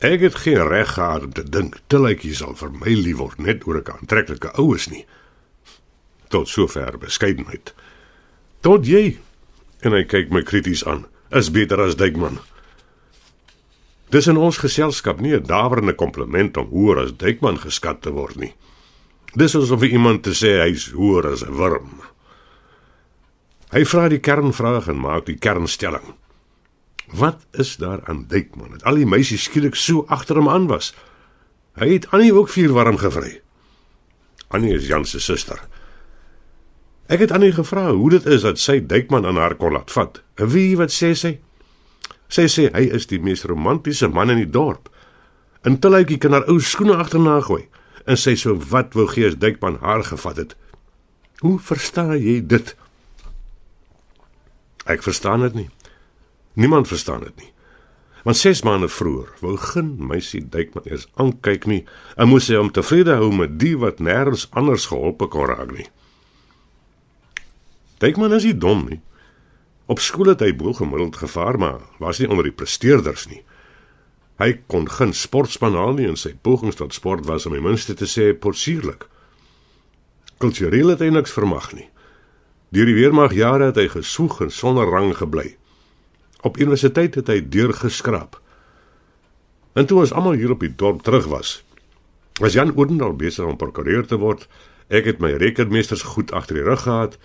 Ek 0.00 0.20
het 0.20 0.34
geen 0.34 0.66
reg 0.66 0.94
gehad 0.94 1.22
om 1.22 1.32
te 1.32 1.44
dink 1.44 1.78
Tilletjie 1.86 2.34
sal 2.34 2.54
vir 2.54 2.70
my 2.70 2.90
lief 2.90 3.16
word 3.16 3.38
net 3.38 3.66
oor 3.66 3.78
'n 3.78 3.92
aantreklike 3.92 4.50
oues 4.56 4.88
nie. 4.88 5.06
Tot 6.28 6.48
sover 6.48 6.98
beskeidenheid. 6.98 7.74
Tot 8.60 8.86
jy 8.86 9.18
en 9.80 9.92
hy 9.92 10.04
kyk 10.04 10.30
my 10.30 10.42
krities 10.42 10.84
aan. 10.84 11.06
Is 11.30 11.50
beter 11.50 11.80
as 11.80 11.96
Dykman. 11.96 12.38
Dis 14.12 14.28
in 14.28 14.36
ons 14.36 14.58
geselskap 14.60 15.20
nie 15.24 15.32
'n 15.32 15.46
dawerende 15.48 15.94
kompliment 15.94 16.56
om 16.56 16.68
hoër 16.68 16.98
as 17.02 17.16
Dykman 17.16 17.58
geskat 17.58 18.02
te 18.02 18.10
word 18.12 18.36
nie. 18.36 18.54
Dis 19.34 19.56
asof 19.56 19.82
iemand 19.82 20.22
te 20.22 20.30
sê 20.30 20.60
hy's 20.60 20.92
hoër 20.92 21.32
as 21.32 21.42
'n 21.44 21.54
worm. 21.56 22.02
Hy 23.72 23.84
vra 23.84 24.08
die 24.08 24.20
kernvraag 24.20 24.88
en 24.88 25.00
maak 25.00 25.24
die 25.24 25.38
kernstelling. 25.38 26.14
Wat 27.12 27.40
is 27.52 27.76
daar 27.76 28.00
aan 28.04 28.26
Dykman 28.28 28.70
dat 28.70 28.84
al 28.84 28.94
die 28.94 29.06
meisies 29.06 29.42
skielik 29.42 29.74
so 29.74 30.04
agter 30.08 30.36
hom 30.36 30.48
aan 30.48 30.66
was? 30.66 30.94
Hy 31.74 31.88
het 31.92 32.10
Annie 32.10 32.34
ook 32.34 32.48
vuur 32.48 32.72
warm 32.72 32.96
gevry. 32.96 33.40
Annie 34.48 34.74
is 34.74 34.86
Jan 34.86 35.04
se 35.04 35.20
suster. 35.20 35.60
Ek 37.08 37.18
het 37.18 37.32
Annie 37.32 37.52
gevra 37.52 37.90
hoe 37.92 38.10
dit 38.10 38.26
is 38.26 38.42
dat 38.42 38.58
sy 38.58 38.86
Dykman 38.86 39.26
aan 39.26 39.36
haar 39.36 39.54
kon 39.54 39.72
laat 39.72 39.90
vat. 39.90 40.22
En 40.34 40.48
wie 40.48 40.76
wat 40.76 40.92
sê 40.92 41.14
sy? 41.14 41.40
Sy 42.32 42.48
sê 42.48 42.68
hy 42.72 42.86
is 42.96 43.08
die 43.10 43.20
mees 43.20 43.44
romantiese 43.48 44.08
man 44.08 44.32
in 44.32 44.40
die 44.40 44.48
dorp. 44.48 44.88
En 45.68 45.76
Tilletjie 45.78 46.18
kan 46.18 46.32
haar 46.32 46.48
ou 46.50 46.58
skoene 46.64 46.96
agterna 46.96 47.38
gooi 47.44 47.66
en 48.08 48.18
sy 48.18 48.34
so 48.38 48.56
wat 48.72 48.96
wou 48.98 49.06
gee 49.10 49.28
as 49.28 49.38
Dykman 49.38 49.78
haar 49.82 50.02
gevat 50.06 50.40
het. 50.40 50.54
Hoe 51.44 51.58
verstaan 51.62 52.16
jy 52.16 52.40
dit? 52.40 52.72
Ek 54.90 55.04
verstaan 55.04 55.44
dit 55.46 55.54
nie. 55.60 55.68
Niemand 56.58 56.88
verstaan 56.90 57.22
dit 57.28 57.36
nie. 57.38 57.50
Want 58.22 58.38
6 58.38 58.62
maande 58.66 58.88
vroeër 58.88 59.30
wou 59.42 59.54
geen 59.58 59.94
meisie 60.08 60.42
Dykman 60.42 60.88
eers 60.90 61.06
aankyk 61.20 61.68
nie 61.70 61.82
en 62.16 62.30
moes 62.32 62.48
hy 62.50 62.58
hom 62.58 62.72
tevrede 62.74 63.18
hou 63.20 63.30
met 63.34 63.58
die 63.60 63.76
wat 63.78 64.02
nêrens 64.02 64.48
anders 64.50 64.88
geholpe 64.90 65.28
kon 65.30 65.50
raak 65.50 65.70
nie. 65.74 65.88
Dykman 68.02 68.34
is 68.34 68.48
nie 68.48 68.58
dom 68.58 68.86
nie. 68.88 69.02
Op 69.92 70.00
skool 70.00 70.30
het 70.32 70.40
hy 70.40 70.54
boelgemiddeld 70.56 71.18
gevaar, 71.20 71.58
maar 71.60 71.82
was 72.00 72.22
nie 72.22 72.28
onder 72.30 72.46
die 72.48 72.54
presteerders 72.56 73.26
nie. 73.28 73.42
Hy 74.40 74.54
kon 74.72 74.86
geen 74.88 75.12
sportspan 75.12 75.76
haal 75.76 75.92
nie 75.98 76.06
en 76.08 76.16
sy 76.16 76.32
pogings 76.32 76.78
tot 76.78 76.94
sport 76.96 77.26
was 77.28 77.44
om 77.46 77.52
ten 77.52 77.64
minste 77.66 77.92
te 77.98 78.08
sê 78.08 78.30
porsierlik. 78.32 79.04
Kultureel 80.40 80.94
het 80.94 81.02
hy 81.04 81.10
niks 81.12 81.34
vermag 81.36 81.68
nie. 81.76 81.90
Deur 82.72 82.88
die 82.88 82.96
weermag 82.96 83.34
jare 83.36 83.68
het 83.68 83.80
hy 83.82 83.90
gesoeg 83.92 84.40
en 84.46 84.54
sonder 84.54 84.88
rang 84.88 85.12
gebly. 85.18 85.58
Op 86.40 86.56
universiteit 86.56 87.18
het 87.20 87.28
hy 87.28 87.42
deurgeskraap. 87.44 88.38
En 89.76 89.86
toe 89.86 90.00
ons 90.00 90.14
almal 90.16 90.40
hier 90.40 90.56
op 90.56 90.64
die 90.64 90.72
dorp 90.72 91.04
terug 91.04 91.28
was, 91.28 91.58
was 92.40 92.56
Jan 92.56 92.72
Oudendal 92.72 93.12
besig 93.16 93.44
om 93.44 93.60
prokureur 93.60 94.08
te 94.08 94.16
word. 94.16 94.48
Ek 94.88 95.04
het 95.10 95.20
my 95.20 95.34
rekenmeesters 95.36 96.02
goed 96.16 96.32
agter 96.32 96.58
die 96.58 96.66
rug 96.66 96.80
gehad. 96.88 97.20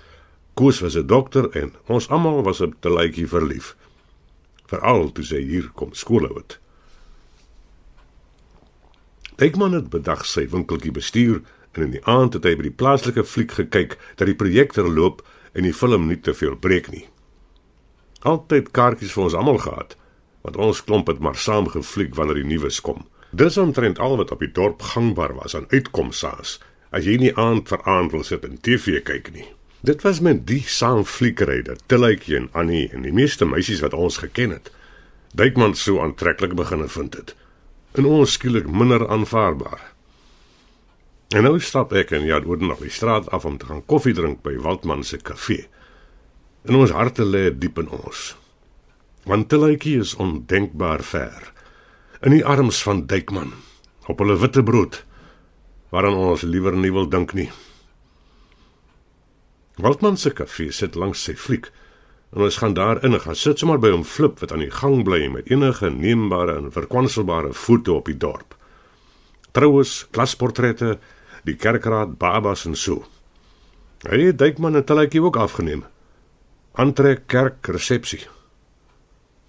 Koos 0.57 0.81
was 0.81 0.97
'n 0.97 1.05
dokter 1.07 1.49
en 1.61 1.73
ons 1.85 2.09
almal 2.09 2.43
was 2.43 2.61
op 2.61 2.73
te 2.79 2.89
lykie 2.93 3.27
verlief. 3.27 3.75
Veral 4.65 5.11
toe 5.11 5.23
sy 5.23 5.41
hier 5.41 5.69
kom 5.73 5.93
skool 5.93 6.25
hou 6.25 6.37
het. 6.37 6.59
Bedag 9.89 10.25
sy 10.25 10.47
winkeltjie 10.49 10.91
bestuur 10.91 11.41
en 11.71 11.83
in 11.83 11.91
die 11.91 12.05
aand 12.05 12.33
het 12.33 12.43
hy 12.43 12.55
by 12.55 12.63
die 12.63 12.77
plaaslike 12.81 13.23
fliek 13.23 13.51
gekyk 13.51 13.97
dat 14.15 14.27
die 14.27 14.35
projektor 14.35 14.89
loop 14.89 15.21
en 15.53 15.63
die 15.63 15.73
film 15.73 16.07
nie 16.07 16.19
te 16.21 16.33
veel 16.33 16.55
breek 16.55 16.89
nie 16.91 17.07
altyd 18.27 18.71
kaartjies 18.75 19.13
vir 19.15 19.27
ons 19.27 19.35
almal 19.37 19.59
gehad, 19.63 19.95
want 20.45 20.57
ons 20.67 20.81
klomp 20.83 21.11
het 21.11 21.21
maar 21.23 21.37
saam 21.39 21.69
gefliek 21.71 22.15
wanneer 22.15 22.41
die 22.41 22.49
nuus 22.55 22.81
kom. 22.81 23.05
Dis 23.31 23.57
omtrent 23.57 23.99
al 23.99 24.17
wat 24.17 24.31
op 24.31 24.41
die 24.43 24.51
dorp 24.51 24.81
gangbaar 24.93 25.35
was 25.35 25.55
aan 25.55 25.69
uitkomsaas. 25.69 26.57
As 26.91 27.05
jy 27.05 27.17
nie 27.19 27.35
aand 27.35 27.67
vir 27.69 27.83
aand 27.83 28.15
wil 28.15 28.23
sit 28.23 28.45
en 28.47 28.59
TV 28.63 29.01
kyk 29.03 29.33
nie. 29.35 29.47
Dit 29.79 30.01
was 30.01 30.19
met 30.19 30.48
die 30.48 30.63
saam 30.65 31.03
fliekery 31.05 31.62
dat 31.62 31.84
Tilletjie 31.86 32.36
en 32.36 32.50
Annie 32.51 32.89
en 32.89 33.03
die 33.05 33.13
meeste 33.13 33.46
meisies 33.46 33.84
wat 33.86 33.93
ons 33.93 34.17
geken 34.17 34.55
het, 34.55 34.72
Dykman 35.38 35.75
so 35.75 36.01
aantreklik 36.01 36.55
begin 36.57 36.88
vind 36.89 37.13
het. 37.13 37.36
En 37.93 38.05
ons 38.05 38.31
skielik 38.31 38.65
minder 38.69 39.07
aanvaarbaar. 39.10 39.93
En 41.36 41.43
nou 41.43 41.60
stap 41.60 41.93
ek 41.93 42.13
en 42.15 42.25
ja, 42.25 42.39
word 42.41 42.63
nog 42.63 42.81
die 42.81 42.93
straat 42.93 43.29
af 43.36 43.46
om 43.46 43.57
te 43.57 43.67
gaan 43.69 43.84
koffie 43.86 44.15
drink 44.17 44.41
by 44.46 44.55
Waldman 44.63 45.03
se 45.03 45.17
kafee. 45.17 45.67
En 46.65 46.79
ons 46.79 46.91
harte 46.96 47.25
lê 47.25 47.50
diep 47.51 47.77
in 47.84 47.89
ons. 47.93 48.31
Want 49.27 49.50
Tilletjie 49.51 50.00
is 50.00 50.15
ondenkbaar 50.15 51.03
ver. 51.03 51.51
In 52.24 52.34
die 52.34 52.46
arms 52.46 52.81
van 52.84 53.05
Dykman 53.05 53.53
op 54.07 54.24
hulle 54.24 54.39
witte 54.39 54.63
brood 54.63 55.03
waaraan 55.91 56.17
ons 56.17 56.43
liewer 56.48 56.75
nie 56.75 56.91
wil 56.91 57.07
dink 57.12 57.34
nie. 57.38 57.50
Waldman 59.77 60.17
se 60.17 60.34
kafee 60.34 60.72
sit 60.72 60.96
langs 60.96 61.24
sy 61.24 61.36
fliek. 61.38 61.72
En 62.36 62.43
ons 62.43 62.57
gaan 62.57 62.74
daar 62.74 63.03
in 63.03 63.13
en 63.13 63.24
gaan 63.24 63.36
sit 63.36 63.60
sommer 63.60 63.79
by 63.79 63.91
hom 63.93 64.03
flip 64.03 64.39
wat 64.43 64.51
aan 64.51 64.65
die 64.65 64.74
gang 64.74 65.03
bly 65.07 65.27
met 65.31 65.51
enige 65.51 65.89
neembare 65.89 66.57
en 66.57 66.72
verkwanselbare 66.72 67.53
foto 67.53 68.00
op 68.01 68.10
die 68.10 68.17
dorp. 68.17 68.57
Troues, 69.51 70.07
klasportrette, 70.12 70.98
die 71.48 71.55
kerkraad, 71.55 72.17
babas 72.17 72.65
en 72.65 72.75
so. 72.75 73.05
Hy 74.05 74.27
het 74.27 74.41
Dykman 74.41 74.75
en 74.75 74.86
Tilletjie 74.86 75.24
ook 75.24 75.39
afgeneem 75.41 75.86
aantrek 76.77 77.25
kerk 77.25 77.67
resepsie. 77.74 78.22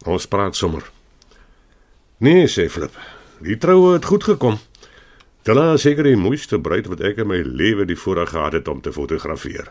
Ons 0.09 0.27
praat 0.33 0.57
sommer. 0.57 0.87
Nee, 2.25 2.47
sê 2.49 2.69
Flip. 2.73 2.95
Die 3.45 3.59
troue 3.61 3.93
het 3.99 4.09
goed 4.09 4.25
gekom. 4.25 4.57
Dit 5.45 5.57
is 5.61 5.85
seker 5.85 6.09
die 6.09 6.17
mooiste 6.17 6.59
bruid 6.61 6.89
wat 6.89 7.03
ek 7.05 7.21
in 7.23 7.29
my 7.29 7.43
lewe 7.45 7.85
die 7.89 7.97
voorreg 7.97 8.33
gehad 8.33 8.57
het 8.57 8.69
om 8.69 8.81
te 8.81 8.93
fotografeer. 8.93 9.71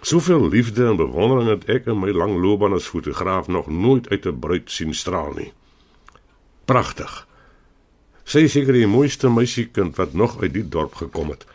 Soveel 0.00 0.48
liefde 0.48 0.86
en 0.86 0.96
bewondering 0.96 1.48
het 1.48 1.64
ek 1.68 1.88
in 1.90 1.98
my 1.98 2.12
lang 2.14 2.36
loopbaan 2.38 2.76
as 2.76 2.86
fotograaf 2.86 3.48
nog 3.48 3.66
nooit 3.66 4.08
uit 4.08 4.26
'n 4.26 4.38
bruid 4.38 4.70
sien 4.70 4.94
straal 4.94 5.32
nie. 5.34 5.52
Pragtig. 6.64 7.26
Sy 8.24 8.38
is 8.38 8.52
seker 8.52 8.72
die 8.72 8.86
mooiste 8.86 9.28
meisiekind 9.28 9.96
wat 9.96 10.12
nog 10.12 10.42
uit 10.42 10.52
die 10.52 10.68
dorp 10.68 10.94
gekom 10.94 11.30
het. 11.30 11.46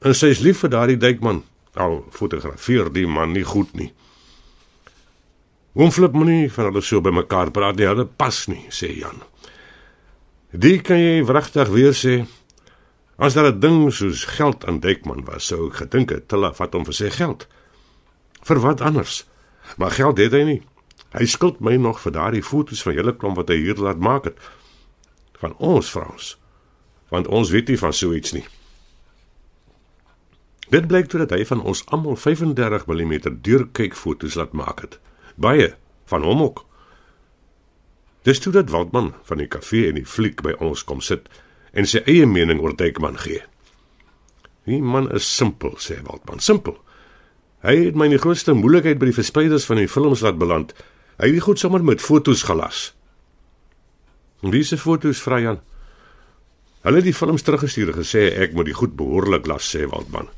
En 0.00 0.14
sy 0.14 0.26
is 0.26 0.38
lief 0.38 0.58
vir 0.58 0.70
daardie 0.70 0.96
dykman. 0.96 1.42
Al 1.74 2.04
fotografeer 2.10 2.92
die 2.92 3.06
man 3.06 3.32
nie 3.32 3.44
goed 3.44 3.74
nie. 3.74 3.92
Oom 5.74 5.90
Flip 5.90 6.12
moenie 6.12 6.52
van 6.52 6.64
hulle 6.64 6.80
so 6.80 7.00
bymekaar 7.00 7.50
praat 7.50 7.76
nie, 7.76 7.86
hulle 7.86 8.06
pas 8.06 8.46
nie, 8.46 8.64
sê 8.70 8.88
Jan. 8.96 9.20
Die 10.52 10.78
kan 10.80 10.96
jy 10.96 11.24
wragtig 11.24 11.68
weer 11.68 11.92
sê. 11.92 12.24
As 13.18 13.34
daar 13.34 13.52
'n 13.52 13.60
ding 13.60 13.92
soos 13.92 14.24
geld 14.24 14.64
aan 14.64 14.80
Dykman 14.80 15.24
was, 15.24 15.46
sou 15.46 15.68
ek 15.68 15.74
gedink 15.74 16.10
het 16.10 16.30
hulle 16.30 16.54
vat 16.54 16.72
hom 16.72 16.84
vir 16.84 16.94
sy 16.94 17.10
geld. 17.10 17.46
Vir 18.46 18.60
wat 18.62 18.80
anders? 18.80 19.24
Maar 19.76 19.90
geld 19.90 20.18
het 20.22 20.34
hy 20.36 20.42
nie. 20.46 20.60
Hy 21.16 21.26
skuld 21.26 21.58
my 21.64 21.74
nog 21.80 21.98
vir 22.02 22.14
daardie 22.14 22.44
foto's 22.44 22.82
van 22.86 22.94
julle 22.94 23.16
klomp 23.16 23.40
wat 23.40 23.50
hy 23.50 23.58
hier 23.62 23.80
laat 23.82 23.98
maak 24.02 24.28
het. 24.30 24.38
Van 25.40 25.56
ons 25.56 25.90
vrouens. 25.90 26.36
Want 27.10 27.26
ons 27.26 27.50
weet 27.50 27.72
nie 27.72 27.80
van 27.80 27.94
so 27.94 28.14
iets 28.14 28.34
nie. 28.36 28.44
Dit 30.70 30.86
blyk 30.90 31.10
toe 31.10 31.22
dat 31.22 31.34
hy 31.34 31.44
van 31.46 31.62
ons 31.62 31.84
almal 31.94 32.18
35 32.18 32.86
mm 32.90 33.18
deurkykfoto's 33.42 34.38
laat 34.38 34.54
maak 34.54 34.82
het. 34.82 34.98
Baie 35.34 35.74
van 36.10 36.22
hom 36.26 36.42
ook. 36.42 36.64
Dis 38.26 38.42
toe 38.42 38.52
dat 38.52 38.70
Waldman 38.70 39.12
van 39.22 39.38
die 39.38 39.46
kafee 39.46 39.90
en 39.90 40.00
die 40.00 40.06
fliek 40.06 40.42
by 40.42 40.56
ons 40.62 40.82
kom 40.84 41.02
sit 41.02 41.28
en 41.70 41.86
sy 41.86 42.02
eie 42.10 42.26
mening 42.26 42.62
oor 42.62 42.74
Dykman 42.74 43.18
gee. 43.22 43.44
Die 44.66 44.80
man 44.82 45.06
is 45.14 45.28
simpel, 45.30 45.76
sê 45.78 46.00
Waldman, 46.02 46.42
simpel. 46.42 46.80
Hy 47.64 47.76
het 47.86 47.96
my 47.96 48.08
in 48.10 48.16
die 48.16 48.22
grootste 48.22 48.54
moeilikheid 48.54 48.98
by 49.00 49.10
die 49.10 49.16
verspreiders 49.16 49.66
van 49.68 49.80
die 49.80 49.88
films 49.88 50.22
laat 50.24 50.38
beland. 50.38 50.74
Hy 51.16 51.32
het 51.32 51.46
goed 51.46 51.60
sommer 51.60 51.84
met 51.84 52.04
foto's 52.04 52.44
gelas. 52.46 52.90
Wie 54.44 54.64
se 54.64 54.76
foto's 54.76 55.22
vra 55.24 55.40
Jan? 55.40 55.60
Hulle 56.84 57.00
het 57.00 57.08
die 57.08 57.16
films 57.16 57.42
teruggestuur 57.42 57.94
en 57.94 58.00
gesê 58.02 58.28
ek 58.36 58.52
moet 58.54 58.68
die 58.68 58.76
goed 58.76 58.94
behoorlik 58.96 59.48
las, 59.48 59.66
sê 59.66 59.88
Waldman. 59.90 60.28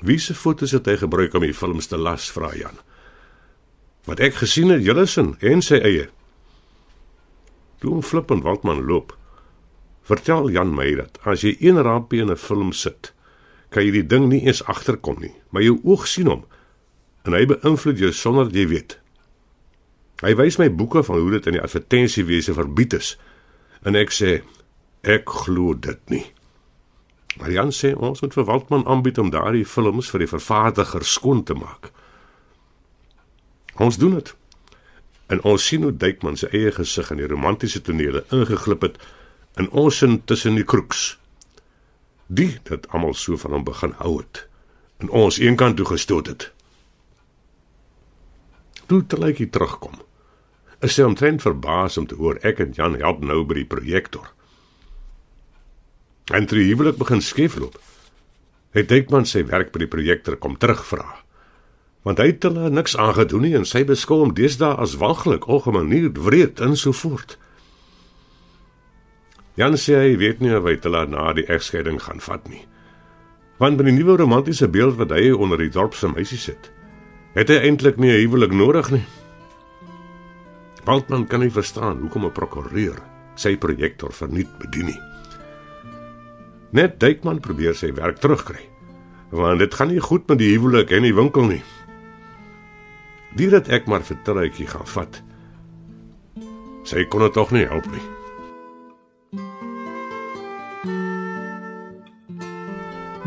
Wie 0.00 0.18
se 0.18 0.34
foto's 0.34 0.72
het 0.74 0.88
hy 0.88 0.96
gebruik 0.98 1.34
om 1.34 1.44
die 1.44 1.54
films 1.54 1.90
te 1.90 1.98
las, 2.00 2.30
vra 2.32 2.50
Jan. 2.56 2.80
Wat 4.08 4.22
ek 4.24 4.40
gesien 4.40 4.72
het, 4.72 4.82
Jullison 4.82 5.36
en 5.44 5.62
sy 5.62 5.78
eie, 5.84 6.08
Toe 7.78 7.92
hom 7.94 8.02
Flip 8.02 8.32
en 8.34 8.42
Waldman 8.42 8.82
loop, 8.86 9.12
vertel 10.08 10.50
Jan 10.50 10.72
my 10.74 10.88
dat 10.98 11.20
as 11.28 11.44
jy 11.46 11.54
een 11.62 11.78
rampie 11.86 12.22
in 12.24 12.30
'n 12.30 12.36
film 12.36 12.72
sit, 12.72 13.12
kan 13.74 13.84
jy 13.84 13.92
die 13.98 14.06
ding 14.06 14.28
nie 14.30 14.44
eens 14.46 14.62
agterkom 14.64 15.20
nie, 15.20 15.34
maar 15.50 15.64
jou 15.64 15.78
oog 15.84 16.06
sien 16.08 16.30
hom 16.30 16.46
en 17.28 17.34
hy 17.36 17.44
beïnvloed 17.50 18.00
jou 18.00 18.12
sonder 18.14 18.48
jy 18.54 18.64
weet. 18.70 18.94
Hy 20.22 20.32
wys 20.38 20.56
my 20.58 20.70
boeke 20.72 21.02
van 21.04 21.20
hoe 21.20 21.34
dit 21.36 21.46
in 21.50 21.58
die 21.58 21.62
advertensiewese 21.62 22.54
verbied 22.56 22.96
is 22.96 23.12
en 23.86 23.98
ek 23.98 24.14
sê 24.14 24.40
ek 25.06 25.28
glo 25.44 25.74
dit 25.76 26.00
nie. 26.14 26.24
Marian 27.38 27.70
sê 27.74 27.92
ons 27.94 28.22
moet 28.22 28.34
vir 28.34 28.46
Waldman 28.48 28.86
aanbied 28.90 29.20
om 29.22 29.30
daardie 29.30 29.66
films 29.68 30.08
vir 30.10 30.24
die 30.24 30.30
vervaardiger 30.30 31.04
skoon 31.06 31.44
te 31.46 31.54
maak. 31.54 31.92
Ons 33.78 34.00
doen 34.00 34.16
dit. 34.18 34.32
En 35.30 35.42
ons 35.46 35.62
sien 35.70 35.84
hoe 35.84 35.92
Duykman 35.94 36.38
se 36.40 36.48
eie 36.56 36.72
gesig 36.74 37.12
in 37.12 37.20
die 37.20 37.28
romantiese 37.30 37.82
tonele 37.84 38.24
ingeglip 38.34 38.86
het 38.88 38.98
in 39.60 39.68
ons 39.70 40.00
sin 40.00 40.18
tussen 40.24 40.58
die 40.58 40.66
kroeks. 40.66 41.18
Die 42.28 42.58
dat 42.68 42.88
almal 42.92 43.14
so 43.16 43.36
van 43.40 43.56
hom 43.56 43.64
begin 43.64 43.94
hou 44.02 44.18
het 44.20 44.44
en 44.98 45.10
ons 45.14 45.38
eenkant 45.38 45.76
toe 45.78 45.86
gestoot 45.86 46.26
het. 46.26 46.50
Toe 48.88 49.04
hy 49.20 49.46
terugkom, 49.46 49.94
is 50.80 50.96
hy 50.96 51.04
omtrent 51.06 51.42
verbaas 51.42 51.98
om 51.98 52.06
te 52.06 52.16
hoor 52.18 52.38
ek 52.42 52.60
en 52.64 52.74
Jan 52.74 52.98
help 52.98 53.22
nou 53.22 53.44
by 53.46 53.60
die 53.60 53.68
projektor. 53.68 54.32
En 56.34 56.46
toe 56.46 56.58
huwelik 56.60 56.98
begin 56.98 57.22
skeefloop, 57.24 57.78
het 58.76 58.88
Dykman 58.88 59.26
sy 59.26 59.44
werk 59.48 59.72
by 59.72 59.84
die 59.84 59.90
projektor 59.90 60.36
kom 60.36 60.58
terugvra. 60.60 61.22
Want 62.04 62.20
hy 62.20 62.30
het 62.32 62.44
hulle 62.44 62.68
niks 62.70 62.96
aangedoen 62.96 63.46
nie 63.46 63.54
en 63.56 63.66
sy 63.68 63.84
beskou 63.88 64.20
hom 64.22 64.34
deesdae 64.36 64.76
as 64.76 64.98
waglik, 65.00 65.48
ongemanierd, 65.48 66.20
wreed 66.20 66.60
en 66.64 66.76
so 66.76 66.92
voort. 66.92 67.38
Jan 69.58 69.74
sê 69.74 69.96
hy 69.98 70.16
weet 70.20 70.38
nie 70.38 70.54
of 70.54 70.68
hy 70.68 70.76
hulle 70.78 71.00
na 71.10 71.32
die 71.34 71.46
egskeiding 71.50 71.98
gaan 72.04 72.20
vat 72.22 72.44
nie. 72.46 72.62
Want 73.58 73.80
by 73.80 73.88
die 73.88 73.96
nuwe 73.96 74.14
romantiese 74.20 74.68
beeld 74.70 74.94
wat 75.00 75.10
hy 75.10 75.32
onder 75.34 75.58
die 75.58 75.72
dorp 75.74 75.96
se 75.98 76.06
meisie 76.06 76.38
sit, 76.38 76.70
het 77.34 77.50
hy 77.50 77.58
eintlik 77.66 77.98
nie 77.98 78.12
'n 78.14 78.22
huwelik 78.22 78.54
nodig 78.54 78.90
nie. 78.94 79.06
Waldman 80.86 81.26
kan 81.26 81.40
nie 81.40 81.50
verstaan 81.50 81.98
hoekom 81.98 82.26
'n 82.26 82.32
prokureur 82.32 83.02
sy 83.34 83.56
projektor 83.56 84.12
verniet 84.12 84.58
bedien 84.58 84.86
nie. 84.86 85.00
Net 86.70 87.00
Dykman 87.00 87.40
probeer 87.40 87.74
sy 87.74 87.92
werk 87.96 88.18
terugkry. 88.20 88.68
Want 89.30 89.58
dit 89.58 89.74
gaan 89.74 89.88
nie 89.88 90.00
goed 90.00 90.28
met 90.28 90.38
die 90.38 90.52
huwelik 90.56 90.90
en 90.90 91.02
die 91.02 91.14
winkel 91.14 91.44
nie. 91.44 91.62
Dit 93.36 93.52
het 93.52 93.68
ek 93.68 93.86
maar 93.86 94.02
vir 94.02 94.16
Truitjie 94.24 94.66
gaan 94.66 94.86
vat. 94.86 95.22
Sy 96.84 97.04
kon 97.04 97.20
dit 97.20 97.32
tog 97.32 97.50
nie 97.50 97.66
help 97.66 97.86
nie. 97.92 98.17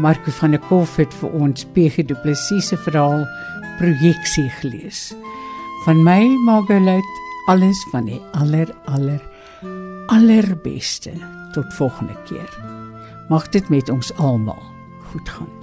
Marco 0.02 0.32
van 0.32 0.52
der 0.52 0.60
Kolf 0.66 0.96
het 0.98 1.14
vir 1.14 1.34
ons 1.38 1.66
PG 1.76 2.08
Du 2.10 2.16
Plessis 2.24 2.72
se 2.72 2.78
verhaal 2.88 3.22
projeksie 3.78 4.48
gelees. 4.58 5.12
Van 5.86 6.02
my 6.02 6.26
Margaret 6.46 7.06
alles 7.54 7.78
van 7.92 8.10
die 8.10 8.18
aller 8.34 8.74
aller 8.90 9.22
allerbeste 10.10 11.14
tot 11.54 11.74
volgende 11.78 12.18
keer. 12.26 12.50
Mag 13.30 13.50
dit 13.54 13.70
met 13.70 13.90
ons 13.94 14.14
almal 14.18 14.64
goed 15.12 15.30
gaan. 15.30 15.54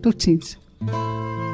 Totsiens. 0.00 0.56
thank 0.78 0.90
you 0.90 1.45